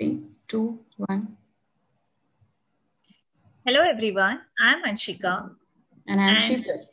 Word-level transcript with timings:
Three, 0.00 0.22
two, 0.46 0.78
one. 0.96 1.36
Hello, 3.66 3.80
everyone. 3.82 4.40
I'm 4.60 4.84
Anshika. 4.84 5.50
And 6.06 6.20
I'm 6.20 6.36
Sheetal. 6.36 6.84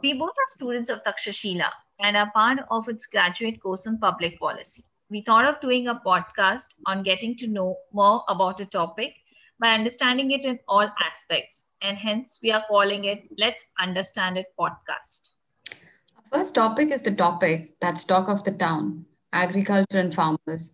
We 0.00 0.12
both 0.12 0.30
are 0.30 0.48
students 0.48 0.88
of 0.90 1.02
Takshashila 1.02 1.68
and 1.98 2.16
are 2.16 2.30
part 2.30 2.60
of 2.70 2.88
its 2.88 3.06
graduate 3.06 3.60
course 3.60 3.88
on 3.88 3.98
public 3.98 4.38
policy. 4.38 4.84
We 5.10 5.22
thought 5.22 5.44
of 5.44 5.60
doing 5.60 5.88
a 5.88 5.96
podcast 6.06 6.66
on 6.86 7.02
getting 7.02 7.36
to 7.38 7.48
know 7.48 7.76
more 7.92 8.22
about 8.28 8.60
a 8.60 8.66
topic 8.66 9.14
by 9.58 9.74
understanding 9.74 10.30
it 10.30 10.44
in 10.44 10.60
all 10.68 10.88
aspects. 11.04 11.66
And 11.82 11.98
hence, 11.98 12.38
we 12.44 12.52
are 12.52 12.62
calling 12.68 13.06
it 13.06 13.24
Let's 13.38 13.64
Understand 13.80 14.38
It 14.38 14.46
podcast. 14.56 15.30
Our 16.16 16.38
first 16.38 16.54
topic 16.54 16.92
is 16.92 17.02
the 17.02 17.10
topic 17.10 17.74
that's 17.80 18.04
talk 18.04 18.28
of 18.28 18.44
the 18.44 18.52
town 18.52 19.06
agriculture 19.32 19.98
and 19.98 20.14
farmers. 20.14 20.72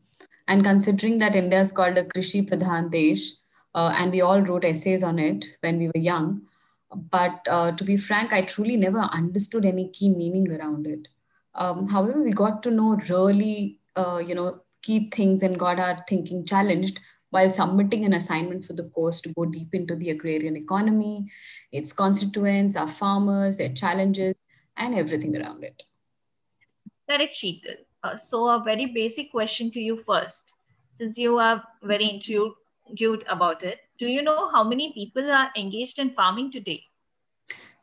And 0.52 0.62
considering 0.62 1.16
that 1.16 1.34
India 1.34 1.60
is 1.62 1.72
called 1.72 1.96
a 1.96 2.04
Krishi 2.04 2.46
Pradhan 2.46 2.90
Desh, 2.90 3.22
uh, 3.74 3.94
and 3.96 4.12
we 4.12 4.20
all 4.20 4.42
wrote 4.42 4.66
essays 4.66 5.02
on 5.02 5.18
it 5.18 5.46
when 5.60 5.78
we 5.78 5.86
were 5.86 6.02
young. 6.06 6.42
But 6.94 7.46
uh, 7.48 7.72
to 7.72 7.84
be 7.84 7.96
frank, 7.96 8.34
I 8.34 8.42
truly 8.42 8.76
never 8.76 8.98
understood 8.98 9.64
any 9.64 9.88
key 9.88 10.10
meaning 10.10 10.52
around 10.52 10.86
it. 10.86 11.08
Um, 11.54 11.88
however, 11.88 12.22
we 12.22 12.32
got 12.32 12.62
to 12.64 12.70
know 12.70 12.96
really, 13.08 13.78
uh, 13.96 14.22
you 14.26 14.34
know, 14.34 14.60
key 14.82 15.08
things 15.08 15.42
and 15.42 15.58
got 15.58 15.80
our 15.80 15.96
thinking 16.06 16.44
challenged 16.44 17.00
while 17.30 17.50
submitting 17.50 18.04
an 18.04 18.12
assignment 18.12 18.66
for 18.66 18.74
the 18.74 18.90
course 18.90 19.22
to 19.22 19.32
go 19.32 19.46
deep 19.46 19.72
into 19.72 19.96
the 19.96 20.10
agrarian 20.10 20.54
economy, 20.54 21.30
its 21.72 21.94
constituents, 21.94 22.76
our 22.76 22.88
farmers, 22.88 23.56
their 23.56 23.72
challenges, 23.72 24.34
and 24.76 24.94
everything 24.94 25.34
around 25.34 25.64
it. 25.64 25.82
Correct, 27.08 27.32
Sheetal. 27.32 27.86
Uh, 28.02 28.16
so, 28.16 28.48
a 28.48 28.62
very 28.62 28.86
basic 28.86 29.30
question 29.30 29.70
to 29.70 29.80
you 29.80 30.02
first, 30.06 30.54
since 30.94 31.16
you 31.16 31.38
are 31.38 31.62
very 31.82 32.10
intrigued 32.10 33.24
about 33.28 33.62
it. 33.62 33.78
Do 33.98 34.06
you 34.06 34.22
know 34.22 34.50
how 34.50 34.64
many 34.64 34.92
people 34.92 35.30
are 35.30 35.50
engaged 35.56 35.98
in 35.98 36.10
farming 36.10 36.50
today? 36.50 36.82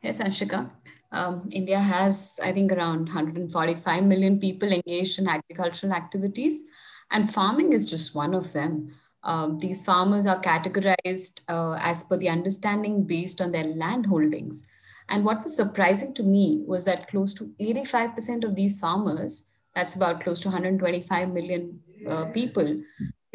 Yes, 0.02 0.18
Anshika. 0.18 0.70
Um, 1.12 1.48
India 1.52 1.78
has, 1.78 2.38
I 2.42 2.52
think, 2.52 2.72
around 2.72 3.06
145 3.06 4.04
million 4.04 4.38
people 4.38 4.70
engaged 4.70 5.18
in 5.18 5.26
agricultural 5.26 5.92
activities, 5.92 6.64
and 7.10 7.32
farming 7.32 7.72
is 7.72 7.86
just 7.86 8.14
one 8.14 8.34
of 8.34 8.52
them. 8.52 8.94
Um, 9.22 9.58
these 9.58 9.84
farmers 9.84 10.26
are 10.26 10.40
categorized 10.40 11.42
uh, 11.48 11.78
as 11.80 12.04
per 12.04 12.16
the 12.16 12.28
understanding 12.28 13.04
based 13.04 13.40
on 13.40 13.52
their 13.52 13.64
land 13.64 14.06
holdings. 14.06 14.66
And 15.08 15.24
what 15.24 15.42
was 15.42 15.56
surprising 15.56 16.14
to 16.14 16.22
me 16.22 16.62
was 16.66 16.84
that 16.84 17.08
close 17.08 17.34
to 17.34 17.52
85% 17.60 18.44
of 18.44 18.54
these 18.54 18.78
farmers 18.78 19.44
that's 19.74 19.94
about 19.94 20.20
close 20.20 20.40
to 20.40 20.48
125 20.48 21.28
million 21.30 21.80
uh, 22.08 22.26
people, 22.26 22.76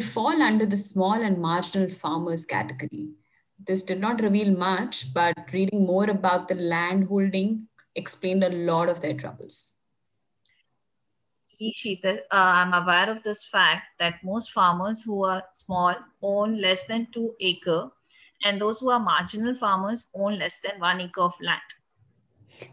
fall 0.01 0.41
under 0.41 0.65
the 0.65 0.77
small 0.77 1.13
and 1.13 1.39
marginal 1.39 1.89
farmers 1.89 2.45
category. 2.45 3.09
This 3.65 3.83
did 3.83 3.99
not 3.99 4.21
reveal 4.21 4.51
much, 4.51 5.13
but 5.13 5.35
reading 5.53 5.85
more 5.85 6.09
about 6.09 6.47
the 6.47 6.55
land 6.55 7.07
holding 7.07 7.67
explained 7.95 8.43
a 8.43 8.49
lot 8.49 8.89
of 8.89 9.01
their 9.01 9.13
troubles. 9.13 9.75
Sheetal, 11.61 12.17
uh, 12.31 12.35
I'm 12.35 12.73
aware 12.73 13.09
of 13.09 13.23
this 13.23 13.45
fact 13.45 13.85
that 13.99 14.15
most 14.23 14.51
farmers 14.51 15.03
who 15.03 15.23
are 15.23 15.41
small 15.53 15.95
own 16.21 16.59
less 16.59 16.85
than 16.85 17.07
two 17.13 17.33
acre, 17.39 17.89
and 18.43 18.59
those 18.59 18.81
who 18.81 18.89
are 18.89 18.99
marginal 18.99 19.55
farmers 19.55 20.09
own 20.13 20.37
less 20.37 20.57
than 20.57 20.81
one 20.81 20.99
acre 20.99 21.21
of 21.21 21.33
land. 21.39 21.61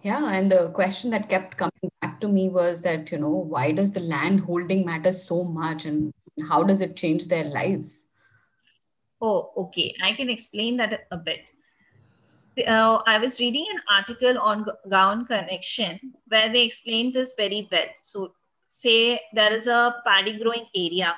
Yeah, 0.03 0.31
and 0.32 0.50
the 0.50 0.70
question 0.70 1.10
that 1.10 1.28
kept 1.28 1.56
coming 1.56 1.91
back 2.00 2.20
to 2.20 2.28
me 2.28 2.48
was 2.48 2.82
that, 2.82 3.10
you 3.12 3.19
know, 3.19 3.31
why 3.31 3.72
does 3.72 3.93
the 3.93 4.00
land 4.00 4.41
holding 4.41 4.84
matter 4.84 5.12
so 5.12 5.44
much 5.44 5.84
and 5.84 6.12
how 6.48 6.62
does 6.62 6.81
it 6.81 6.97
change 6.97 7.28
their 7.28 7.44
lives? 7.44 8.06
Oh, 9.20 9.53
okay. 9.56 9.94
I 10.03 10.12
can 10.15 10.28
explain 10.28 10.76
that 10.78 11.06
a 11.10 11.16
bit. 11.16 11.53
Uh, 12.66 13.00
I 13.06 13.19
was 13.19 13.41
reading 13.41 13.66
an 13.72 13.81
article 13.88 14.38
on 14.38 14.66
Gaon 14.91 15.25
Connection 15.25 15.99
where 16.28 16.53
they 16.53 16.62
explained 16.62 17.14
this 17.14 17.34
very 17.37 17.69
well. 17.70 17.87
So, 17.99 18.32
say 18.69 19.20
there 19.32 19.53
is 19.53 19.66
a 19.66 20.03
paddy 20.04 20.38
growing 20.43 20.66
area 20.75 21.14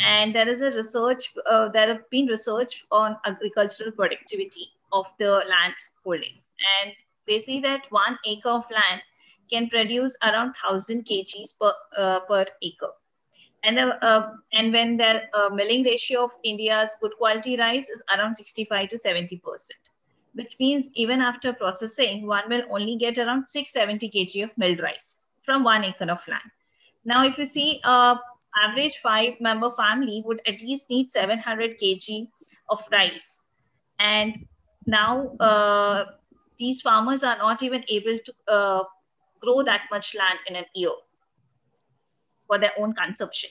and 0.00 0.34
there 0.34 0.48
is 0.48 0.60
a 0.60 0.70
research, 0.72 1.32
uh, 1.48 1.68
there 1.68 1.88
have 1.88 2.08
been 2.10 2.26
research 2.26 2.84
on 2.90 3.16
agricultural 3.26 3.92
productivity 3.92 4.68
of 4.92 5.06
the 5.18 5.30
land 5.30 5.74
holdings. 6.04 6.50
And 6.82 6.92
they 7.28 7.40
say 7.40 7.60
that 7.60 7.82
one 7.90 8.18
acre 8.26 8.50
of 8.50 8.64
land 8.70 9.02
can 9.50 9.68
produce 9.68 10.16
around 10.22 10.54
1000 10.62 11.04
kgs 11.06 11.58
per, 11.58 11.72
uh, 11.96 12.20
per 12.20 12.46
acre. 12.62 12.90
And, 13.64 13.78
uh, 13.78 13.94
uh, 14.02 14.30
and 14.52 14.72
when 14.72 14.96
the 14.96 15.22
uh, 15.34 15.48
milling 15.50 15.82
ratio 15.82 16.24
of 16.24 16.32
India's 16.44 16.96
good 17.00 17.12
quality 17.18 17.56
rice 17.56 17.88
is 17.88 18.02
around 18.14 18.34
65 18.36 18.90
to 18.90 18.96
70%, 18.96 19.40
which 20.34 20.52
means 20.60 20.88
even 20.94 21.20
after 21.20 21.52
processing, 21.52 22.26
one 22.26 22.48
will 22.48 22.62
only 22.70 22.96
get 22.96 23.18
around 23.18 23.48
670 23.48 24.10
kg 24.10 24.44
of 24.44 24.56
milled 24.56 24.80
rice 24.80 25.24
from 25.44 25.64
one 25.64 25.84
acre 25.84 26.10
of 26.10 26.26
land. 26.28 26.50
Now, 27.04 27.26
if 27.26 27.38
you 27.38 27.46
see 27.46 27.80
a 27.84 28.16
average 28.56 28.96
five 28.98 29.34
member 29.40 29.70
family 29.72 30.22
would 30.24 30.40
at 30.46 30.60
least 30.60 30.90
need 30.90 31.12
700 31.12 31.78
kg 31.78 32.28
of 32.70 32.84
rice. 32.92 33.40
And 33.98 34.46
now 34.86 35.36
uh, 35.38 36.04
these 36.58 36.80
farmers 36.80 37.22
are 37.22 37.38
not 37.38 37.62
even 37.62 37.84
able 37.88 38.18
to 38.24 38.52
uh, 38.52 38.82
grow 39.40 39.62
that 39.62 39.82
much 39.90 40.14
land 40.14 40.38
in 40.48 40.56
an 40.56 40.64
year 40.74 40.90
for 42.46 42.58
their 42.58 42.72
own 42.78 42.94
consumption. 42.94 43.50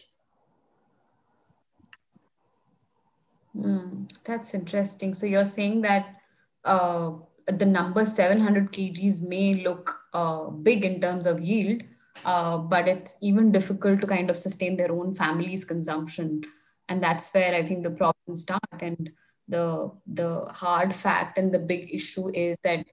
Mm, 3.56 4.12
that's 4.24 4.54
interesting. 4.54 5.14
So 5.14 5.26
you're 5.26 5.46
saying 5.46 5.82
that 5.82 6.18
uh, 6.64 7.12
the 7.48 7.66
number 7.66 8.06
700 8.06 8.72
kgs 8.72 9.28
may 9.28 9.56
look 9.56 10.02
uh, 10.14 10.50
big 10.50 10.86
in 10.86 11.02
terms 11.02 11.26
of 11.26 11.40
yield, 11.40 11.84
uh, 12.26 12.58
but 12.58 12.88
it's 12.88 13.18
even 13.22 13.52
difficult 13.52 14.02
to 14.02 14.08
kind 14.08 14.30
of 14.30 14.38
sustain 14.38 14.78
their 14.78 14.92
own 14.92 15.14
family's 15.14 15.64
consumption. 15.66 16.44
And 16.90 17.02
that's 17.02 17.32
where 17.32 17.56
I 17.56 17.64
think 17.64 17.84
the 17.84 17.92
problems 17.92 18.42
start. 18.42 18.62
And 18.82 19.10
the 19.48 19.92
the 20.06 20.42
hard 20.54 20.94
fact 20.94 21.38
and 21.38 21.54
the 21.54 21.60
big 21.60 21.94
issue 21.94 22.30
is 22.34 22.58
that 22.64 22.86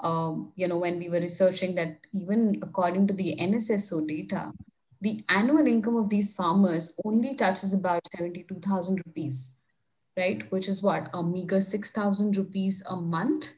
um, 0.00 0.52
you 0.54 0.68
know, 0.68 0.78
when 0.78 0.98
we 0.98 1.08
were 1.08 1.20
researching 1.20 1.74
that 1.74 2.06
even 2.12 2.58
according 2.62 3.06
to 3.08 3.14
the 3.14 3.36
NSSO 3.38 4.06
data, 4.06 4.52
the 5.00 5.24
annual 5.28 5.66
income 5.66 5.96
of 5.96 6.10
these 6.10 6.34
farmers 6.34 6.98
only 7.04 7.34
touches 7.34 7.72
about 7.72 8.06
72,000 8.16 9.02
rupees, 9.06 9.56
right? 10.16 10.50
Which 10.50 10.68
is 10.68 10.82
what, 10.82 11.08
a 11.14 11.22
meager 11.22 11.60
6,000 11.60 12.36
rupees 12.36 12.82
a 12.88 12.96
month 12.96 13.54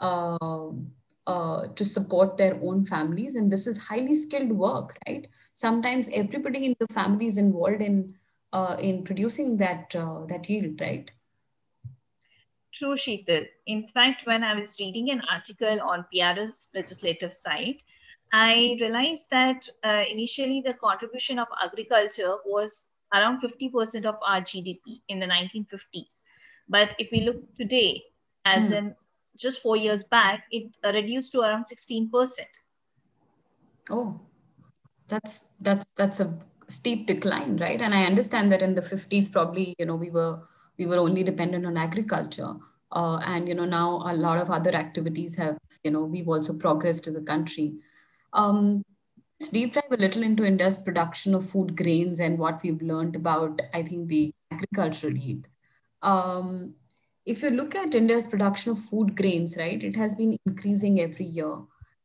uh, 0.00 0.70
uh, 1.26 1.66
to 1.74 1.84
support 1.84 2.36
their 2.36 2.58
own 2.62 2.84
families. 2.84 3.34
And 3.36 3.50
this 3.50 3.66
is 3.66 3.78
highly 3.78 4.14
skilled 4.14 4.52
work, 4.52 4.96
right? 5.06 5.26
Sometimes 5.52 6.10
everybody 6.12 6.66
in 6.66 6.76
the 6.78 6.92
family 6.92 7.26
is 7.26 7.38
involved 7.38 7.82
in, 7.82 8.14
uh, 8.52 8.76
in 8.78 9.02
producing 9.04 9.56
that, 9.58 9.94
uh, 9.96 10.26
that 10.26 10.48
yield, 10.48 10.80
right? 10.80 11.10
True, 12.74 12.96
Sheetal. 12.96 13.46
In 13.66 13.86
fact, 13.86 14.26
when 14.26 14.42
I 14.42 14.58
was 14.58 14.76
reading 14.80 15.10
an 15.10 15.22
article 15.32 15.80
on 15.80 16.06
PRS 16.12 16.68
legislative 16.74 17.32
site, 17.32 17.82
I 18.32 18.76
realized 18.80 19.30
that 19.30 19.68
uh, 19.84 20.02
initially 20.10 20.60
the 20.60 20.74
contribution 20.74 21.38
of 21.38 21.46
agriculture 21.62 22.34
was 22.44 22.88
around 23.12 23.40
50% 23.40 24.04
of 24.06 24.16
our 24.26 24.40
GDP 24.40 25.00
in 25.08 25.20
the 25.20 25.26
1950s. 25.26 26.22
But 26.68 26.96
if 26.98 27.12
we 27.12 27.20
look 27.20 27.54
today, 27.56 28.02
as 28.44 28.70
mm. 28.70 28.76
in 28.76 28.96
just 29.38 29.62
four 29.62 29.76
years 29.76 30.02
back, 30.02 30.44
it 30.50 30.76
uh, 30.82 30.90
reduced 30.92 31.30
to 31.32 31.42
around 31.42 31.66
16%. 31.66 32.10
Oh, 33.90 34.20
that's 35.06 35.50
that's 35.60 35.86
that's 35.96 36.20
a 36.20 36.36
steep 36.66 37.06
decline, 37.06 37.58
right? 37.58 37.80
And 37.80 37.94
I 37.94 38.04
understand 38.04 38.50
that 38.50 38.62
in 38.62 38.74
the 38.74 38.80
50s, 38.80 39.30
probably 39.30 39.74
you 39.78 39.86
know 39.86 39.96
we 39.96 40.10
were 40.10 40.40
we 40.78 40.86
were 40.86 40.98
only 40.98 41.22
dependent 41.22 41.66
on 41.66 41.76
agriculture. 41.76 42.54
Uh, 42.92 43.18
and 43.26 43.48
you 43.48 43.54
know 43.54 43.64
now 43.64 44.02
a 44.06 44.14
lot 44.14 44.38
of 44.38 44.50
other 44.50 44.72
activities 44.74 45.34
have 45.34 45.58
you 45.82 45.90
know 45.90 46.04
we've 46.04 46.28
also 46.28 46.56
progressed 46.56 47.08
as 47.08 47.16
a 47.16 47.24
country. 47.24 47.74
Um, 48.32 48.84
let's 49.40 49.50
deep 49.50 49.74
dive 49.74 49.90
a 49.90 49.96
little 49.96 50.22
into 50.22 50.44
India's 50.44 50.78
production 50.78 51.34
of 51.34 51.48
food 51.48 51.76
grains 51.76 52.20
and 52.20 52.38
what 52.38 52.62
we've 52.62 52.82
learned 52.82 53.16
about 53.16 53.60
I 53.72 53.82
think 53.82 54.08
the 54.08 54.32
agricultural 54.52 55.16
yield. 55.16 55.48
Um, 56.02 56.74
if 57.26 57.42
you 57.42 57.50
look 57.50 57.74
at 57.74 57.94
India's 57.94 58.28
production 58.28 58.72
of 58.72 58.78
food 58.78 59.16
grains, 59.16 59.56
right, 59.56 59.82
it 59.82 59.96
has 59.96 60.14
been 60.14 60.38
increasing 60.46 61.00
every 61.00 61.26
year. 61.26 61.56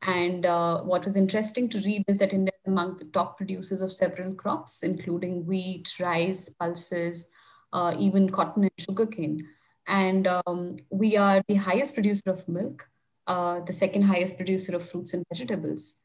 And 0.04 0.46
uh, 0.46 0.82
what 0.84 1.06
was 1.06 1.18
interesting 1.18 1.68
to 1.70 1.80
read 1.80 2.06
is 2.08 2.20
that 2.20 2.34
India 2.34 2.54
is 2.66 2.72
among 2.72 2.96
the 2.96 3.06
top 3.06 3.38
producers 3.38 3.82
of 3.82 3.92
several 3.92 4.34
crops, 4.34 4.82
including 4.82 5.46
wheat, 5.46 5.92
rice, 6.00 6.50
pulses, 6.50 7.28
uh, 7.74 7.96
even 7.98 8.30
cotton 8.30 8.64
and 8.64 8.72
sugarcane. 8.78 9.48
And 9.88 10.28
um, 10.28 10.76
we 10.90 11.18
are 11.18 11.42
the 11.48 11.56
highest 11.56 11.94
producer 11.94 12.30
of 12.30 12.48
milk, 12.48 12.88
uh, 13.28 13.62
the 13.62 13.74
second 13.74 14.04
highest 14.04 14.38
producer 14.38 14.76
of 14.76 14.88
fruits 14.88 15.14
and 15.14 15.26
vegetables. 15.34 16.02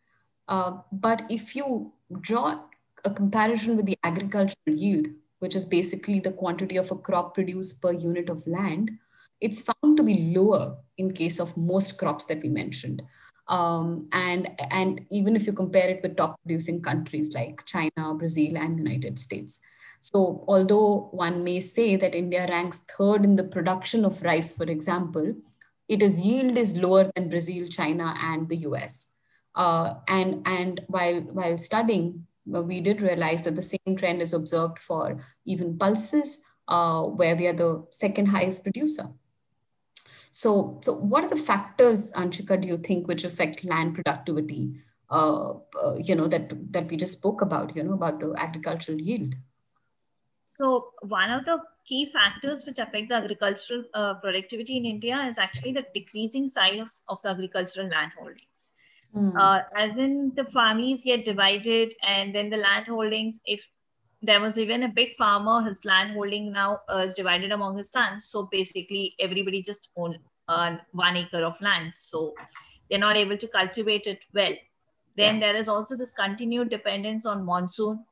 Uh, 0.48 0.78
but 0.92 1.22
if 1.30 1.54
you 1.54 1.92
draw 2.20 2.60
a 3.04 3.10
comparison 3.10 3.76
with 3.76 3.86
the 3.86 3.98
agricultural 4.04 4.56
yield, 4.66 5.08
which 5.40 5.54
is 5.54 5.66
basically 5.66 6.20
the 6.20 6.32
quantity 6.32 6.76
of 6.76 6.90
a 6.90 6.96
crop 6.96 7.34
produced 7.34 7.82
per 7.82 7.92
unit 7.92 8.30
of 8.30 8.46
land, 8.46 8.90
it's 9.40 9.62
found 9.62 9.96
to 9.96 10.02
be 10.02 10.32
lower 10.34 10.76
in 10.96 11.12
case 11.12 11.38
of 11.38 11.56
most 11.56 11.98
crops 11.98 12.24
that 12.26 12.42
we 12.42 12.48
mentioned. 12.48 13.02
Um, 13.48 14.08
and 14.12 14.50
and 14.70 15.06
even 15.10 15.36
if 15.36 15.46
you 15.46 15.52
compare 15.52 15.90
it 15.90 16.02
with 16.02 16.16
top 16.16 16.40
producing 16.40 16.80
countries 16.80 17.34
like 17.34 17.62
China, 17.66 18.14
Brazil, 18.14 18.56
and 18.56 18.78
United 18.78 19.18
States. 19.18 19.60
So 20.04 20.44
although 20.48 21.08
one 21.12 21.44
may 21.44 21.60
say 21.60 21.96
that 21.96 22.14
India 22.14 22.46
ranks 22.50 22.80
third 22.82 23.24
in 23.24 23.36
the 23.36 23.44
production 23.44 24.04
of 24.04 24.22
rice, 24.22 24.54
for 24.54 24.64
example, 24.64 25.34
it 25.88 26.02
is 26.02 26.26
yield 26.26 26.58
is 26.58 26.76
lower 26.76 27.10
than 27.14 27.30
Brazil, 27.30 27.66
China, 27.68 28.14
and 28.20 28.46
the 28.46 28.56
US. 28.68 29.12
Uh, 29.54 29.94
and 30.06 30.46
and 30.46 30.82
while 30.88 31.22
while 31.38 31.56
studying, 31.56 32.26
uh, 32.54 32.60
we 32.60 32.82
did 32.82 33.00
realize 33.00 33.44
that 33.44 33.54
the 33.54 33.62
same 33.62 33.96
trend 33.96 34.20
is 34.20 34.34
observed 34.34 34.78
for 34.78 35.16
even 35.46 35.78
pulses, 35.78 36.42
uh, 36.68 37.04
where 37.04 37.34
we 37.34 37.46
are 37.46 37.54
the 37.54 37.86
second 37.90 38.26
highest 38.26 38.62
producer. 38.62 39.04
So, 40.30 40.80
so 40.82 40.96
what 40.96 41.24
are 41.24 41.30
the 41.30 41.44
factors, 41.50 42.12
Anshika, 42.12 42.60
do 42.60 42.68
you 42.68 42.76
think, 42.76 43.08
which 43.08 43.24
affect 43.24 43.64
land 43.64 43.94
productivity? 43.94 44.82
Uh, 45.08 45.54
uh, 45.82 45.94
you 45.96 46.14
know 46.14 46.28
that 46.28 46.52
that 46.74 46.90
we 46.90 46.98
just 46.98 47.16
spoke 47.16 47.40
about. 47.40 47.74
You 47.74 47.84
know 47.84 47.94
about 47.94 48.20
the 48.20 48.34
agricultural 48.36 49.00
yield. 49.00 49.34
So 50.56 50.92
one 51.00 51.30
of 51.32 51.44
the 51.44 51.58
key 51.84 52.12
factors 52.12 52.64
which 52.64 52.78
affect 52.78 53.08
the 53.08 53.16
agricultural 53.16 53.82
uh, 53.92 54.14
productivity 54.14 54.76
in 54.76 54.86
India 54.86 55.26
is 55.28 55.36
actually 55.36 55.72
the 55.72 55.84
decreasing 55.92 56.46
size 56.46 56.78
of, 56.80 56.90
of 57.08 57.22
the 57.22 57.30
agricultural 57.30 57.88
land 57.88 58.12
holdings. 58.16 58.74
Mm. 59.16 59.36
Uh, 59.36 59.62
as 59.76 59.98
in 59.98 60.32
the 60.36 60.44
families 60.44 61.02
get 61.02 61.24
divided 61.24 61.92
and 62.06 62.32
then 62.32 62.50
the 62.50 62.56
land 62.56 62.86
holdings, 62.86 63.40
if 63.46 63.66
there 64.22 64.40
was 64.40 64.56
even 64.56 64.84
a 64.84 64.88
big 64.88 65.16
farmer, 65.16 65.60
his 65.60 65.84
land 65.84 66.12
holding 66.12 66.52
now 66.52 66.82
uh, 66.88 66.98
is 66.98 67.14
divided 67.14 67.50
among 67.50 67.76
his 67.76 67.90
sons. 67.90 68.26
So 68.26 68.48
basically, 68.52 69.16
everybody 69.18 69.60
just 69.60 69.88
own 69.96 70.16
uh, 70.46 70.76
one 70.92 71.16
acre 71.16 71.42
of 71.42 71.60
land. 71.60 71.92
So 71.96 72.32
they're 72.88 73.00
not 73.00 73.16
able 73.16 73.36
to 73.38 73.48
cultivate 73.48 74.06
it 74.06 74.20
well. 74.32 74.54
Then 75.16 75.34
yeah. 75.34 75.40
there 75.40 75.56
is 75.56 75.68
also 75.68 75.96
this 75.96 76.12
continued 76.12 76.70
dependence 76.70 77.26
on 77.26 77.44
monsoon. 77.44 78.04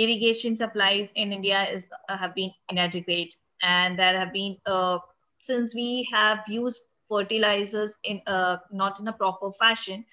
Irrigation 0.00 0.56
supplies 0.56 1.12
in 1.14 1.32
India 1.32 1.66
is 1.70 1.86
uh, 2.08 2.16
have 2.16 2.34
been 2.34 2.52
inadequate, 2.70 3.34
and 3.62 3.98
there 3.98 4.18
have 4.18 4.32
been 4.32 4.56
uh, 4.66 4.98
since 5.38 5.74
we 5.74 6.08
have 6.12 6.38
used 6.48 6.82
fertilizers 7.08 7.96
in 8.04 8.22
uh, 8.26 8.56
not 8.72 9.00
in 9.00 9.08
a 9.08 9.12
proper 9.12 9.52
fashion, 9.52 10.04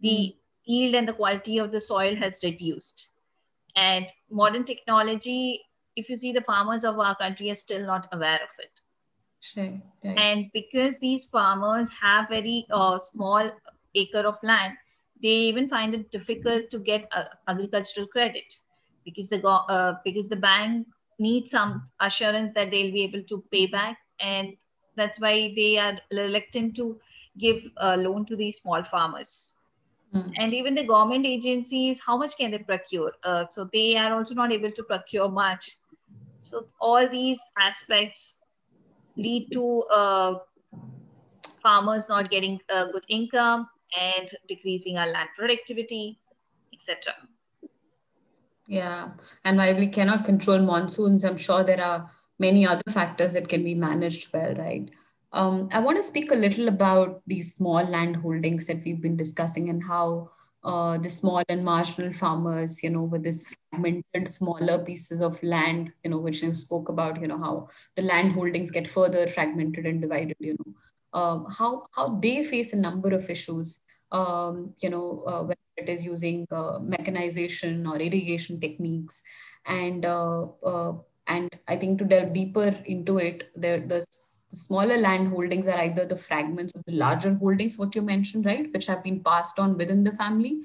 the 0.00 0.16
mm. 0.16 0.36
yield 0.64 0.94
and 0.94 1.08
the 1.08 1.12
quality 1.12 1.58
of 1.58 1.70
the 1.72 1.80
soil 1.80 2.16
has 2.24 2.40
reduced 2.42 3.10
and 3.76 4.06
modern 4.30 4.64
technology, 4.64 5.62
if 5.94 6.08
you 6.10 6.16
see 6.16 6.32
the 6.32 6.40
farmers 6.40 6.84
of 6.84 6.98
our 6.98 7.14
country 7.16 7.50
are 7.50 7.54
still 7.54 7.86
not 7.86 8.08
aware 8.12 8.40
of 8.42 8.48
it. 8.58 8.80
Sure, 9.40 9.80
right. 10.04 10.18
And 10.18 10.46
because 10.52 10.98
these 10.98 11.24
farmers 11.24 11.90
have 11.92 12.28
very 12.28 12.66
uh, 12.72 12.98
small 12.98 13.50
acre 13.94 14.26
of 14.26 14.42
land, 14.42 14.74
they 15.22 15.28
even 15.28 15.68
find 15.68 15.94
it 15.94 16.10
difficult 16.10 16.70
to 16.70 16.78
get 16.78 17.08
uh, 17.12 17.24
agricultural 17.48 18.06
credit 18.08 18.58
because 19.06 19.30
the 19.30 19.40
uh, 19.48 19.96
because 20.04 20.28
the 20.28 20.36
bank 20.36 20.86
needs 21.18 21.50
some 21.50 21.88
assurance 22.00 22.52
that 22.52 22.70
they'll 22.70 22.92
be 22.92 23.04
able 23.04 23.22
to 23.22 23.42
pay 23.50 23.66
back, 23.66 23.98
and 24.20 24.54
that's 24.96 25.20
why 25.20 25.54
they 25.56 25.78
are 25.78 25.96
reluctant 26.12 26.76
to 26.76 26.98
give 27.38 27.62
a 27.78 27.96
loan 27.96 28.26
to 28.26 28.36
these 28.36 28.58
small 28.58 28.82
farmers. 28.82 29.56
Mm. 30.14 30.32
And 30.36 30.54
even 30.54 30.74
the 30.74 30.84
government 30.84 31.26
agencies, 31.26 32.00
how 32.04 32.16
much 32.16 32.36
can 32.36 32.50
they 32.50 32.58
procure? 32.58 33.12
Uh, 33.24 33.46
so 33.48 33.68
they 33.72 33.96
are 33.96 34.14
also 34.14 34.34
not 34.34 34.52
able 34.52 34.70
to 34.70 34.82
procure 34.82 35.28
much. 35.28 35.76
So 36.40 36.66
all 36.80 37.08
these 37.08 37.38
aspects 37.58 38.40
lead 39.16 39.50
to 39.52 39.82
uh, 39.84 40.38
farmers 41.62 42.08
not 42.08 42.30
getting 42.30 42.60
a 42.68 42.86
good 42.92 43.04
income 43.08 43.68
and 43.98 44.30
decreasing 44.48 44.98
our 44.98 45.08
land 45.10 45.28
productivity, 45.36 46.18
etc. 46.72 47.14
Yeah, 48.66 49.10
and 49.44 49.56
while 49.58 49.76
we 49.76 49.86
cannot 49.86 50.24
control 50.24 50.58
monsoons, 50.58 51.24
I'm 51.24 51.36
sure 51.36 51.62
there 51.62 51.82
are 51.82 52.10
many 52.38 52.66
other 52.66 52.82
factors 52.90 53.32
that 53.34 53.48
can 53.48 53.62
be 53.62 53.74
managed 53.74 54.32
well, 54.32 54.54
right? 54.54 54.92
Um, 55.32 55.68
I 55.72 55.80
want 55.80 55.98
to 55.98 56.02
speak 56.02 56.32
a 56.32 56.34
little 56.34 56.68
about 56.68 57.22
these 57.26 57.54
small 57.54 57.84
land 57.84 58.16
holdings 58.16 58.66
that 58.66 58.82
we've 58.84 59.00
been 59.00 59.16
discussing 59.16 59.68
and 59.68 59.82
how 59.84 60.30
uh, 60.64 60.98
the 60.98 61.08
small 61.08 61.44
and 61.48 61.64
marginal 61.64 62.12
farmers, 62.12 62.82
you 62.82 62.90
know, 62.90 63.04
with 63.04 63.22
this 63.22 63.54
fragmented, 63.70 64.26
smaller 64.26 64.84
pieces 64.84 65.22
of 65.22 65.40
land, 65.44 65.92
you 66.02 66.10
know, 66.10 66.18
which 66.18 66.42
you 66.42 66.52
spoke 66.52 66.88
about, 66.88 67.20
you 67.20 67.28
know, 67.28 67.38
how 67.38 67.68
the 67.94 68.02
land 68.02 68.32
holdings 68.32 68.72
get 68.72 68.88
further 68.88 69.28
fragmented 69.28 69.86
and 69.86 70.00
divided, 70.00 70.36
you 70.40 70.56
know, 70.58 70.74
um, 71.16 71.46
how 71.58 71.86
how 71.96 72.06
they 72.20 72.44
face 72.44 72.72
a 72.74 72.80
number 72.86 73.10
of 73.14 73.28
issues, 73.30 73.80
um, 74.12 74.74
you 74.82 74.90
know, 74.90 75.24
uh, 75.26 75.42
whether 75.42 75.76
it 75.76 75.88
is 75.88 76.04
using 76.04 76.46
uh, 76.50 76.78
mechanization 76.78 77.86
or 77.86 77.96
irrigation 77.96 78.60
techniques, 78.60 79.22
and 79.64 80.04
uh, 80.04 80.42
uh, 80.72 80.92
and 81.26 81.48
I 81.66 81.76
think 81.76 81.98
to 81.98 82.04
delve 82.04 82.34
deeper 82.34 82.68
into 82.84 83.18
it, 83.18 83.50
the 83.56 83.82
the 83.86 84.04
smaller 84.50 84.98
land 84.98 85.28
holdings 85.28 85.66
are 85.68 85.78
either 85.78 86.04
the 86.04 86.22
fragments 86.28 86.74
of 86.74 86.84
the 86.84 86.92
larger 87.04 87.34
holdings, 87.34 87.78
what 87.78 87.94
you 87.94 88.02
mentioned, 88.02 88.44
right, 88.44 88.72
which 88.72 88.86
have 88.86 89.02
been 89.02 89.22
passed 89.24 89.58
on 89.58 89.78
within 89.78 90.04
the 90.04 90.12
family, 90.12 90.60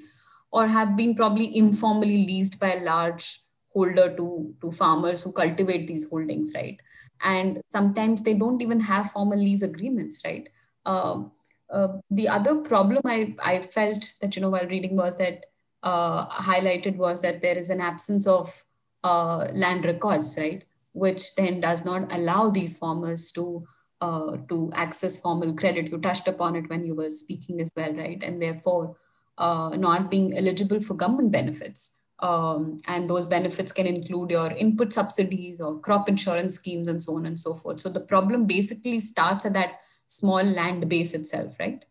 or 0.50 0.66
have 0.66 0.96
been 0.98 1.14
probably 1.14 1.56
informally 1.56 2.26
leased 2.26 2.60
by 2.60 2.74
a 2.74 2.84
large 2.84 3.40
holder 3.72 4.14
to, 4.16 4.54
to 4.60 4.70
farmers 4.70 5.22
who 5.22 5.32
cultivate 5.32 5.86
these 5.86 6.08
holdings, 6.08 6.52
right? 6.54 6.80
And 7.22 7.60
sometimes 7.68 8.22
they 8.22 8.34
don't 8.34 8.62
even 8.62 8.80
have 8.80 9.10
formal 9.10 9.38
lease 9.38 9.62
agreements, 9.62 10.20
right? 10.24 10.48
Uh, 10.84 11.24
uh, 11.70 11.88
the 12.10 12.28
other 12.28 12.56
problem 12.56 13.02
I, 13.04 13.34
I 13.42 13.60
felt 13.60 14.14
that, 14.20 14.36
you 14.36 14.42
know, 14.42 14.50
while 14.50 14.66
reading 14.66 14.96
was 14.96 15.16
that 15.16 15.46
uh, 15.82 16.28
highlighted 16.28 16.96
was 16.96 17.22
that 17.22 17.40
there 17.40 17.58
is 17.58 17.70
an 17.70 17.80
absence 17.80 18.26
of 18.26 18.64
uh, 19.04 19.48
land 19.52 19.84
records, 19.84 20.36
right? 20.38 20.64
which 20.92 21.34
then 21.36 21.60
does 21.60 21.84
not 21.84 22.12
allow 22.12 22.50
these 22.50 22.78
farmers 22.78 23.32
to 23.32 23.66
uh, 24.00 24.36
to 24.48 24.70
access 24.74 25.20
formal 25.20 25.54
credit. 25.54 25.86
You 25.90 25.98
touched 25.98 26.26
upon 26.26 26.56
it 26.56 26.68
when 26.68 26.84
you 26.84 26.94
were 26.94 27.10
speaking 27.10 27.60
as 27.60 27.70
well, 27.76 27.94
right? 27.94 28.20
And 28.22 28.42
therefore, 28.42 28.96
uh, 29.38 29.76
not 29.76 30.10
being 30.10 30.36
eligible 30.36 30.80
for 30.80 30.94
government 30.94 31.30
benefits. 31.30 32.00
Um, 32.22 32.78
and 32.86 33.10
those 33.10 33.26
benefits 33.26 33.72
can 33.72 33.86
include 33.86 34.30
your 34.30 34.52
input 34.52 34.92
subsidies 34.92 35.60
or 35.60 35.80
crop 35.80 36.08
insurance 36.08 36.54
schemes 36.54 36.86
and 36.86 37.02
so 37.02 37.16
on 37.16 37.26
and 37.26 37.38
so 37.38 37.52
forth. 37.52 37.80
So 37.80 37.88
the 37.88 38.00
problem 38.00 38.46
basically 38.46 39.00
starts 39.00 39.44
at 39.44 39.54
that 39.54 39.80
small 40.06 40.42
land 40.42 40.88
base 40.88 41.14
itself, 41.14 41.56
right? 41.58 41.84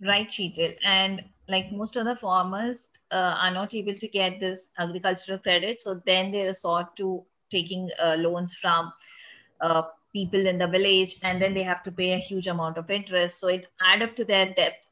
Right, 0.00 0.28
Sheetal. 0.28 0.74
And 0.84 1.22
like 1.48 1.72
most 1.72 1.96
other 1.96 2.16
farmers 2.16 2.92
uh, 3.10 3.36
are 3.40 3.50
not 3.50 3.74
able 3.74 3.94
to 3.94 4.08
get 4.08 4.40
this 4.40 4.72
agricultural 4.78 5.38
credit 5.38 5.80
so 5.80 6.00
then 6.06 6.30
they 6.30 6.46
resort 6.46 6.94
to 6.96 7.24
taking 7.50 7.88
uh, 8.02 8.14
loans 8.18 8.54
from 8.54 8.92
uh, 9.60 9.82
people 10.12 10.46
in 10.46 10.58
the 10.58 10.66
village 10.66 11.16
and 11.22 11.42
then 11.42 11.54
they 11.54 11.62
have 11.62 11.82
to 11.82 11.92
pay 11.92 12.12
a 12.12 12.18
huge 12.18 12.46
amount 12.46 12.78
of 12.78 12.90
interest 12.90 13.40
so 13.40 13.48
it 13.48 13.66
add 13.82 14.02
up 14.02 14.14
to 14.14 14.24
their 14.24 14.52
debt 14.54 14.86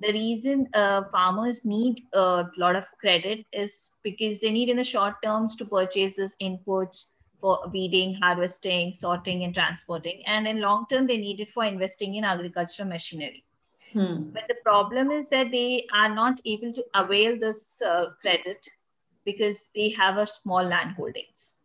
the 0.00 0.12
reason 0.12 0.68
uh, 0.74 1.02
farmers 1.10 1.64
need 1.64 2.02
a 2.12 2.44
lot 2.56 2.76
of 2.76 2.86
credit 3.00 3.44
is 3.52 3.90
because 4.02 4.40
they 4.40 4.50
need 4.50 4.68
in 4.68 4.76
the 4.76 4.84
short 4.84 5.14
terms 5.22 5.56
to 5.56 5.64
purchase 5.64 6.16
this 6.16 6.36
inputs 6.40 7.06
for 7.40 7.70
weeding 7.72 8.14
harvesting 8.14 8.92
sorting 8.94 9.44
and 9.44 9.54
transporting 9.54 10.22
and 10.26 10.48
in 10.48 10.60
long 10.60 10.86
term 10.90 11.06
they 11.06 11.16
need 11.16 11.40
it 11.40 11.50
for 11.50 11.64
investing 11.64 12.16
in 12.16 12.24
agricultural 12.24 12.88
machinery 12.88 13.44
Hmm. 13.92 14.30
But 14.30 14.44
the 14.48 14.56
problem 14.62 15.10
is 15.10 15.28
that 15.30 15.50
they 15.50 15.86
are 15.92 16.14
not 16.14 16.40
able 16.44 16.72
to 16.72 16.84
avail 16.94 17.38
this 17.38 17.80
uh, 17.82 18.10
credit 18.20 18.68
because 19.24 19.68
they 19.74 19.90
have 19.90 20.18
a 20.18 20.26
small 20.26 20.62
land 20.62 20.94
holdings. 20.96 21.56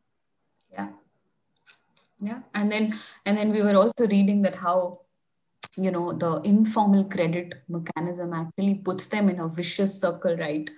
Yeah. 0.72 0.90
Yeah. 2.20 2.40
And 2.54 2.72
then 2.72 2.98
and 3.26 3.38
then 3.38 3.52
we 3.52 3.62
were 3.62 3.76
also 3.76 4.08
reading 4.08 4.42
that 4.42 4.56
how 4.56 5.02
you 5.78 5.92
know 5.92 6.14
the 6.14 6.42
informal 6.42 7.06
credit 7.06 7.64
mechanism 7.68 8.34
actually 8.34 8.76
puts 8.76 9.08
them 9.08 9.30
in 9.30 9.40
a 9.40 9.48
vicious 9.48 10.00
circle, 10.00 10.36
right? 10.38 10.70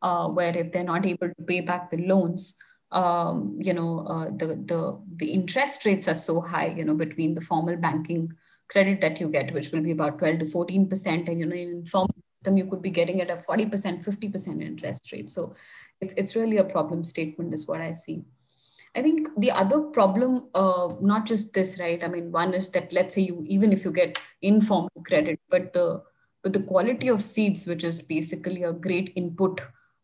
Uh, 0.00 0.28
where 0.28 0.56
if 0.56 0.70
they're 0.72 0.84
not 0.84 1.04
able 1.04 1.28
to 1.28 1.42
pay 1.46 1.60
back 1.60 1.90
the 1.90 2.06
loans, 2.06 2.56
um, 2.92 3.58
you 3.60 3.74
know, 3.74 4.06
uh, 4.06 4.26
the 4.36 4.46
the 4.64 5.00
the 5.16 5.30
interest 5.32 5.84
rates 5.84 6.08
are 6.08 6.14
so 6.14 6.40
high, 6.40 6.68
you 6.68 6.84
know, 6.84 6.94
between 6.94 7.34
the 7.34 7.40
formal 7.40 7.76
banking 7.76 8.30
credit 8.68 9.00
that 9.00 9.20
you 9.20 9.28
get, 9.28 9.52
which 9.52 9.72
will 9.72 9.82
be 9.82 9.92
about 9.92 10.18
12 10.18 10.40
to 10.40 10.44
14%. 10.44 11.28
And, 11.28 11.40
you 11.40 11.46
know, 11.46 11.56
in 11.56 11.68
informal 11.68 12.14
system, 12.38 12.56
you 12.56 12.66
could 12.66 12.82
be 12.82 12.90
getting 12.90 13.20
at 13.20 13.30
a 13.30 13.34
40%, 13.34 14.04
50% 14.04 14.62
interest 14.62 15.10
rate. 15.12 15.30
So 15.30 15.54
it's, 16.00 16.14
it's 16.14 16.36
really 16.36 16.58
a 16.58 16.64
problem 16.64 17.04
statement 17.04 17.54
is 17.54 17.66
what 17.66 17.80
I 17.80 17.92
see. 17.92 18.24
I 18.98 19.02
think 19.02 19.28
the 19.36 19.52
other 19.52 19.80
problem, 19.80 20.48
uh, 20.54 20.88
not 21.00 21.26
just 21.26 21.54
this, 21.54 21.78
right? 21.78 22.02
I 22.02 22.08
mean, 22.08 22.32
one 22.32 22.54
is 22.54 22.70
that 22.70 22.92
let's 22.92 23.14
say 23.14 23.22
you, 23.22 23.44
even 23.46 23.72
if 23.72 23.84
you 23.84 23.92
get 23.92 24.18
informal 24.42 24.90
credit, 25.06 25.40
but 25.48 25.72
the, 25.72 26.02
but 26.42 26.52
the 26.52 26.62
quality 26.62 27.08
of 27.08 27.22
seeds, 27.22 27.66
which 27.66 27.84
is 27.84 28.02
basically 28.02 28.62
a 28.64 28.72
great 28.72 29.12
input 29.14 29.60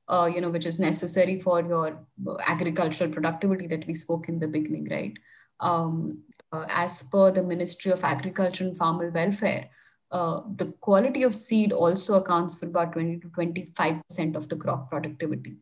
uh, 0.09 0.31
you 0.33 0.41
know, 0.41 0.51
which 0.51 0.67
is 0.67 0.79
necessary 0.79 1.39
for 1.39 1.63
your 1.63 2.07
agricultural 2.47 3.11
productivity 3.11 3.67
that 3.67 3.87
we 3.87 3.95
spoke 3.95 4.29
in 4.29 4.39
the 4.39 4.49
beginning, 4.49 4.87
right? 4.91 5.17
Um, 5.61 6.23
uh, 6.53 6.67
as 6.69 7.03
per 7.05 7.31
the 7.31 7.43
Ministry 7.43 7.93
of 7.93 8.05
Agriculture 8.05 8.65
and 8.65 8.77
Farmer 8.77 9.11
Welfare, 9.11 9.71
uh, 10.11 10.43
the 10.57 10.75
quality 10.81 11.23
of 11.23 11.35
seed 11.35 11.73
also 11.73 12.15
accounts 12.15 12.59
for 12.59 12.67
about 12.67 12.93
20 12.93 13.21
to 13.21 13.29
25% 13.29 14.37
of 14.37 14.49
the 14.49 14.57
crop 14.57 14.91
productivity. 14.91 15.57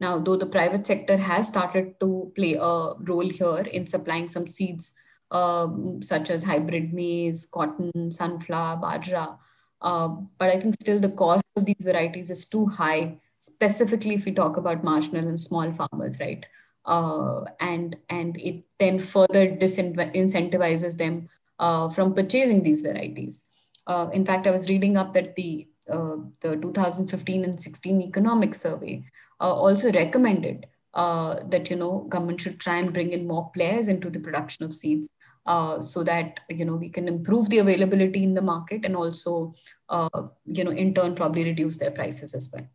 Now, 0.00 0.18
though 0.18 0.36
the 0.36 0.46
private 0.46 0.86
sector 0.86 1.16
has 1.16 1.48
started 1.48 1.98
to 2.00 2.32
play 2.34 2.54
a 2.54 2.92
role 3.00 3.28
here 3.28 3.66
in 3.72 3.86
supplying 3.86 4.28
some 4.28 4.46
seeds 4.46 4.92
um, 5.30 6.02
such 6.02 6.30
as 6.30 6.44
hybrid 6.44 6.92
maize, 6.92 7.46
cotton, 7.46 8.10
sunflower, 8.10 8.76
bajra, 8.76 9.38
uh, 9.82 10.08
but 10.38 10.50
I 10.50 10.58
think 10.58 10.74
still 10.80 10.98
the 10.98 11.10
cost 11.10 11.44
of 11.56 11.66
these 11.66 11.84
varieties 11.84 12.30
is 12.30 12.48
too 12.48 12.66
high, 12.66 13.18
specifically 13.38 14.14
if 14.14 14.24
we 14.24 14.32
talk 14.32 14.56
about 14.56 14.84
marginal 14.84 15.28
and 15.28 15.40
small 15.40 15.72
farmers, 15.72 16.20
right? 16.20 16.46
Uh, 16.84 17.44
and 17.60 17.96
and 18.08 18.36
it 18.36 18.64
then 18.78 18.98
further 18.98 19.48
disincentivizes 19.48 20.96
them 20.96 21.28
uh, 21.58 21.88
from 21.88 22.14
purchasing 22.14 22.62
these 22.62 22.82
varieties. 22.82 23.44
Uh, 23.86 24.08
in 24.12 24.24
fact, 24.24 24.46
I 24.46 24.50
was 24.50 24.68
reading 24.68 24.96
up 24.96 25.12
that 25.14 25.36
the 25.36 25.68
uh, 25.90 26.16
the 26.40 26.56
2015 26.56 27.44
and 27.44 27.60
16 27.60 28.02
economic 28.02 28.54
survey 28.54 29.04
uh, 29.40 29.52
also 29.52 29.92
recommended 29.92 30.66
uh, 30.94 31.40
that 31.50 31.70
you 31.70 31.76
know 31.76 32.00
government 32.08 32.40
should 32.40 32.58
try 32.58 32.78
and 32.78 32.92
bring 32.92 33.12
in 33.12 33.26
more 33.26 33.50
players 33.50 33.88
into 33.88 34.08
the 34.08 34.18
production 34.18 34.64
of 34.64 34.74
seeds 34.74 35.10
uh, 35.46 35.80
so 35.80 36.02
that 36.02 36.40
you 36.48 36.64
know 36.64 36.76
we 36.76 36.88
can 36.88 37.06
improve 37.06 37.48
the 37.50 37.58
availability 37.58 38.22
in 38.22 38.34
the 38.34 38.42
market 38.42 38.84
and 38.84 38.96
also 38.96 39.52
uh, 39.88 40.22
you 40.46 40.64
know 40.64 40.70
in 40.70 40.94
turn 40.94 41.14
probably 41.14 41.44
reduce 41.44 41.78
their 41.78 41.90
prices 41.90 42.34
as 42.34 42.50
well. 42.52 42.66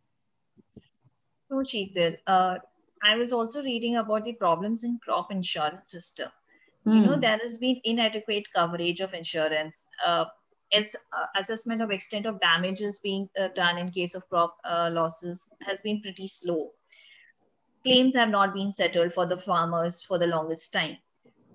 So 1.50 1.56
Sheetal, 1.56 2.16
uh, 2.26 2.58
I 3.02 3.16
was 3.16 3.32
also 3.32 3.62
reading 3.62 3.96
about 3.96 4.24
the 4.24 4.32
problems 4.32 4.84
in 4.84 4.98
crop 5.02 5.30
insurance 5.30 5.90
system. 5.90 6.30
Mm. 6.86 6.94
You 6.94 7.06
know 7.06 7.14
hmm. 7.14 7.20
there 7.20 7.38
has 7.42 7.58
been 7.58 7.80
inadequate 7.84 8.46
coverage 8.54 9.00
of 9.00 9.14
insurance. 9.14 9.88
As 10.72 10.96
uh, 11.12 11.26
assessment 11.36 11.82
of 11.82 11.90
extent 11.90 12.26
of 12.26 12.40
damages 12.40 12.98
being 13.00 13.28
uh, 13.38 13.48
done 13.48 13.78
in 13.78 13.90
case 13.90 14.14
of 14.14 14.28
crop 14.28 14.56
uh, 14.64 14.90
losses 14.92 15.48
has 15.62 15.80
been 15.80 16.00
pretty 16.00 16.28
slow. 16.28 16.72
Claims 17.84 18.14
have 18.16 18.28
not 18.28 18.54
been 18.54 18.72
settled 18.72 19.12
for 19.12 19.24
the 19.24 19.38
farmers 19.38 20.02
for 20.02 20.18
the 20.18 20.26
longest 20.26 20.72
time. 20.72 20.98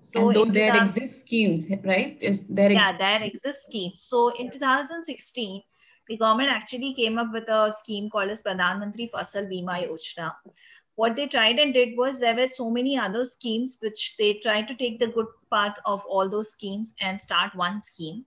So 0.00 0.28
and 0.28 0.34
though 0.34 0.44
there 0.46 0.74
exist 0.74 1.20
schemes, 1.20 1.68
right? 1.84 2.16
Is 2.20 2.46
there 2.48 2.70
yeah, 2.72 2.96
there 2.96 3.22
exist 3.22 3.64
schemes. 3.64 4.02
So 4.02 4.28
in 4.28 4.50
2016, 4.50 5.62
the 6.08 6.16
government 6.16 6.50
actually 6.50 6.94
came 6.94 7.18
up 7.18 7.32
with 7.32 7.48
a 7.48 7.70
scheme 7.72 8.08
called 8.10 8.30
as 8.30 8.42
Pradhan 8.42 8.80
Mantri 8.82 9.10
Fasal 9.10 9.48
Bima 9.52 9.86
Yojana. 9.86 10.34
What 10.96 11.16
they 11.16 11.26
tried 11.28 11.58
and 11.58 11.74
did 11.74 11.96
was 11.96 12.18
there 12.20 12.34
were 12.34 12.48
so 12.48 12.70
many 12.70 12.98
other 12.98 13.24
schemes 13.24 13.78
which 13.80 14.16
they 14.18 14.34
tried 14.34 14.68
to 14.68 14.74
take 14.74 14.98
the 14.98 15.06
good 15.08 15.26
part 15.50 15.78
of 15.84 16.02
all 16.06 16.28
those 16.28 16.50
schemes 16.52 16.94
and 17.00 17.20
start 17.20 17.54
one 17.54 17.80
scheme 17.82 18.26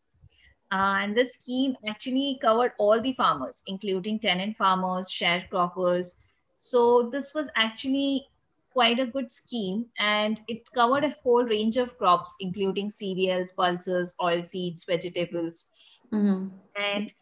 uh, 0.72 1.00
and 1.02 1.16
the 1.16 1.26
scheme 1.26 1.76
actually 1.88 2.40
covered 2.42 2.72
all 2.78 3.02
the 3.02 3.14
farmers, 3.14 3.62
including 3.68 4.20
tenant 4.20 4.56
farmers, 4.56 5.10
sharecroppers. 5.10 6.16
So 6.56 7.10
this 7.12 7.34
was 7.34 7.50
actually 7.56 8.28
quite 8.72 9.00
a 9.00 9.06
good 9.06 9.30
scheme 9.30 9.86
and 10.00 10.40
it 10.48 10.72
covered 10.72 11.04
a 11.04 11.16
whole 11.24 11.44
range 11.44 11.76
of 11.76 11.98
crops, 11.98 12.38
including 12.40 12.90
cereals, 12.90 13.52
pulses, 13.52 14.16
oilseeds, 14.22 14.86
vegetables. 14.86 15.70
Mm-hmm. 16.14 16.48
And 16.82 17.14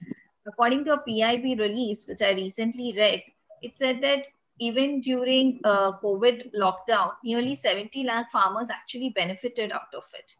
according 0.48 0.86
to 0.86 0.94
a 0.94 0.98
PIB 1.00 1.60
release, 1.60 2.08
which 2.08 2.22
I 2.22 2.32
recently 2.34 2.94
read, 2.96 3.24
it 3.64 3.76
said 3.76 4.00
that 4.04 4.28
even 4.60 5.02
during 5.02 5.60
uh, 5.64 5.94
COVID 6.04 6.54
lockdown, 6.54 7.14
nearly 7.24 7.56
70 7.56 8.04
lakh 8.04 8.30
farmers 8.30 8.70
actually 8.70 9.10
benefited 9.10 9.72
out 9.72 9.94
of 9.96 10.04
it 10.14 10.36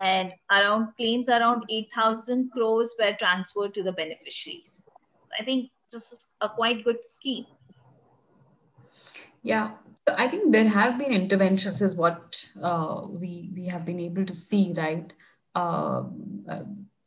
and 0.00 0.32
around 0.50 0.88
claims 0.96 1.28
around 1.28 1.64
8,000 1.68 2.50
crores 2.52 2.94
were 2.98 3.14
transferred 3.18 3.74
to 3.74 3.82
the 3.82 3.92
beneficiaries. 3.92 4.84
So 4.86 4.92
I 5.38 5.44
think 5.44 5.70
this 5.92 6.12
is 6.12 6.26
a 6.40 6.48
quite 6.48 6.84
good 6.84 7.04
scheme. 7.04 7.46
Yeah, 9.42 9.72
I 10.16 10.28
think 10.28 10.52
there 10.52 10.68
have 10.68 10.98
been 10.98 11.12
interventions, 11.12 11.80
is 11.82 11.94
what 11.94 12.44
uh, 12.62 13.06
we 13.08 13.50
we 13.54 13.64
have 13.66 13.84
been 13.84 14.00
able 14.00 14.24
to 14.24 14.34
see, 14.34 14.74
right? 14.76 15.12
Uh, 15.54 16.04
uh, 16.48 16.62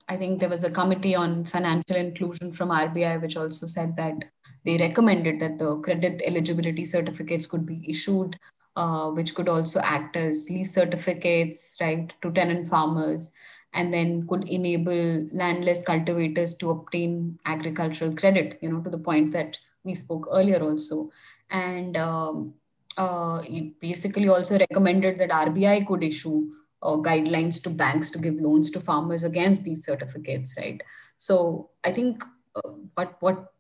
I 0.10 0.18
think 0.18 0.40
there 0.40 0.50
was 0.50 0.64
a 0.64 0.72
committee 0.72 1.16
on 1.16 1.46
financial 1.46 1.96
inclusion 1.96 2.52
from 2.52 2.70
RBI, 2.70 3.22
which 3.22 3.38
also 3.38 3.68
said 3.68 3.96
that 3.98 4.26
they 4.66 4.78
recommended 4.78 5.40
that 5.40 5.58
the 5.58 5.78
credit 5.78 6.22
eligibility 6.26 6.86
certificates 6.86 7.46
could 7.46 7.66
be 7.66 7.86
issued 7.88 8.36
uh, 8.76 9.10
which 9.12 9.36
could 9.36 9.50
also 9.50 9.80
act 9.82 10.16
as 10.18 10.50
lease 10.50 10.74
certificates, 10.74 11.78
right, 11.80 12.14
to 12.22 12.32
tenant 12.32 12.68
farmers, 12.68 13.32
and 13.74 13.94
then 13.94 14.28
could 14.28 14.48
enable 14.50 15.28
landless 15.32 15.84
cultivators 15.84 16.56
to 16.56 16.72
obtain 16.72 17.38
agricultural 17.46 18.16
credit, 18.16 18.58
you 18.62 18.70
know, 18.70 18.82
to 18.82 18.90
the 18.90 18.98
point 18.98 19.32
that 19.32 19.60
we 19.84 19.96
spoke 19.96 20.28
earlier 20.32 20.62
also. 20.62 21.12
And 21.50 21.98
um, 21.98 22.54
uh, 22.98 23.44
basically 23.80 24.28
also 24.28 24.58
recommended 24.60 25.18
that 25.18 25.30
RBI 25.30 25.88
could 25.88 26.04
issue 26.04 26.50
uh, 26.82 26.98
guidelines 26.98 27.62
to 27.64 27.70
banks 27.70 28.12
to 28.12 28.20
give 28.20 28.36
loans 28.36 28.70
to 28.72 28.80
farmers 28.80 29.24
against 29.24 29.64
these 29.64 29.86
certificates, 29.86 30.56
right? 30.58 30.82
So 31.18 31.70
I 31.84 31.92
think 31.92 32.24
uh, 32.56 32.70
what 32.94 33.16
what 33.22 33.54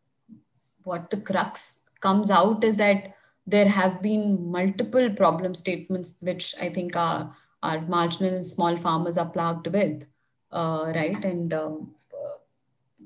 what 0.83 1.09
the 1.09 1.17
crux 1.17 1.85
comes 2.01 2.29
out 2.29 2.63
is 2.63 2.77
that 2.77 3.15
there 3.45 3.67
have 3.67 4.01
been 4.01 4.51
multiple 4.51 5.09
problem 5.09 5.53
statements 5.53 6.21
which 6.21 6.55
I 6.61 6.69
think 6.69 6.95
our, 6.95 7.35
our 7.61 7.81
marginal 7.81 8.41
small 8.43 8.77
farmers 8.77 9.17
are 9.17 9.29
plagued 9.29 9.67
with, 9.67 10.07
uh, 10.51 10.91
right? 10.95 11.23
And 11.23 11.53
uh, 11.53 11.71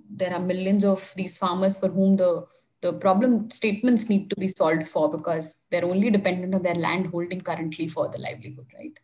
there 0.09 0.33
are 0.33 0.39
millions 0.39 0.85
of 0.85 1.13
these 1.15 1.37
farmers 1.37 1.79
for 1.79 1.89
whom 1.89 2.15
the 2.17 2.45
the 2.81 2.93
problem 2.93 3.49
statements 3.49 4.07
need 4.09 4.29
to 4.29 4.35
be 4.35 4.47
solved 4.47 4.85
for 4.85 5.09
because 5.09 5.61
they're 5.71 5.85
only 5.85 6.11
dependent 6.11 6.53
on 6.53 6.61
their 6.61 6.75
land 6.75 7.07
holding 7.07 7.41
currently 7.41 7.87
for 7.87 8.07
the 8.07 8.19
livelihood, 8.19 8.67
right? 8.77 8.99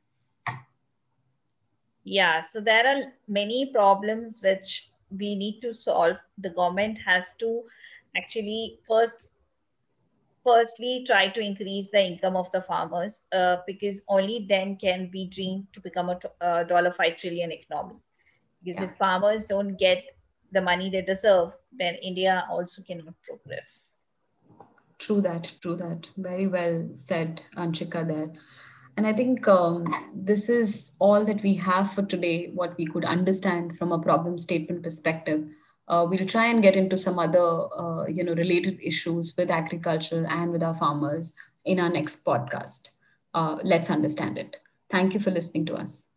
Yeah, 2.03 2.41
so 2.41 2.61
there 2.61 2.85
are 2.85 3.13
many 3.27 3.71
problems 3.73 4.41
which 4.43 4.89
we 5.09 5.35
need 5.35 5.61
to 5.61 5.73
solve. 5.73 6.17
The 6.37 6.49
government 6.51 6.99
has 7.05 7.33
to 7.37 7.63
actually 8.15 8.79
first 8.87 9.27
firstly 10.43 11.03
try 11.07 11.29
to 11.29 11.41
increase 11.41 11.89
the 11.89 12.05
income 12.05 12.35
of 12.35 12.51
the 12.51 12.61
farmers 12.61 13.25
uh, 13.31 13.57
because 13.65 14.03
only 14.09 14.45
then 14.47 14.75
can 14.75 15.09
we 15.13 15.27
dream 15.27 15.67
to 15.73 15.81
become 15.81 16.09
a 16.41 16.65
dollar 16.65 16.91
five 16.91 17.17
trillion 17.17 17.51
economy. 17.51 17.99
Because 18.63 18.81
yeah. 18.81 18.89
if 18.89 18.97
farmers 18.97 19.45
don't 19.45 19.77
get 19.77 20.11
the 20.51 20.61
money 20.61 20.89
they 20.89 21.01
deserve, 21.01 21.53
then 21.71 21.95
India 21.95 22.45
also 22.49 22.81
cannot 22.83 23.13
progress. 23.27 23.97
True 24.99 25.21
that, 25.21 25.53
true 25.61 25.75
that. 25.75 26.09
Very 26.17 26.47
well 26.47 26.89
said, 26.93 27.43
Anshika, 27.55 28.07
there. 28.07 28.31
And 28.95 29.07
I 29.07 29.13
think 29.13 29.47
um, 29.47 30.11
this 30.13 30.49
is 30.49 30.95
all 30.99 31.25
that 31.25 31.41
we 31.41 31.55
have 31.55 31.91
for 31.91 32.03
today, 32.03 32.51
what 32.53 32.77
we 32.77 32.85
could 32.85 33.03
understand 33.03 33.75
from 33.75 33.91
a 33.91 33.99
problem 33.99 34.37
statement 34.37 34.83
perspective 34.83 35.49
uh, 35.87 36.05
we'll 36.09 36.25
try 36.25 36.47
and 36.47 36.61
get 36.61 36.75
into 36.75 36.97
some 36.97 37.19
other 37.19 37.67
uh, 37.77 38.05
you 38.07 38.23
know 38.23 38.33
related 38.33 38.79
issues 38.81 39.35
with 39.37 39.51
agriculture 39.51 40.25
and 40.29 40.51
with 40.51 40.63
our 40.63 40.73
farmers 40.73 41.33
in 41.65 41.79
our 41.79 41.89
next 41.89 42.25
podcast. 42.25 42.91
Uh, 43.33 43.57
let's 43.63 43.89
understand 43.89 44.37
it. 44.37 44.59
Thank 44.89 45.13
you 45.13 45.19
for 45.19 45.31
listening 45.31 45.65
to 45.67 45.75
us 45.75 46.09